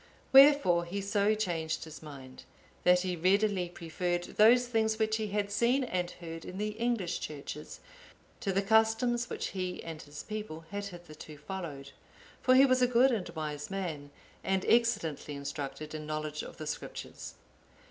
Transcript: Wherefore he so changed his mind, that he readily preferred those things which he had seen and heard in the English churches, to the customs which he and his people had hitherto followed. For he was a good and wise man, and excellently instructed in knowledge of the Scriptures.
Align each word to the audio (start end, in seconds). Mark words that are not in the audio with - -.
Wherefore 0.31 0.83
he 0.85 0.99
so 0.99 1.35
changed 1.35 1.83
his 1.83 2.01
mind, 2.01 2.43
that 2.83 3.01
he 3.01 3.15
readily 3.15 3.69
preferred 3.69 4.23
those 4.23 4.65
things 4.65 4.97
which 4.97 5.17
he 5.17 5.27
had 5.27 5.51
seen 5.51 5.83
and 5.83 6.09
heard 6.09 6.43
in 6.43 6.57
the 6.57 6.69
English 6.69 7.19
churches, 7.19 7.79
to 8.39 8.51
the 8.51 8.63
customs 8.63 9.29
which 9.29 9.49
he 9.49 9.83
and 9.83 10.01
his 10.01 10.23
people 10.23 10.61
had 10.71 10.85
hitherto 10.85 11.37
followed. 11.37 11.91
For 12.41 12.55
he 12.55 12.65
was 12.65 12.81
a 12.81 12.87
good 12.87 13.11
and 13.11 13.29
wise 13.29 13.69
man, 13.69 14.09
and 14.43 14.65
excellently 14.67 15.35
instructed 15.35 15.93
in 15.93 16.07
knowledge 16.07 16.41
of 16.41 16.57
the 16.57 16.65
Scriptures. 16.65 17.35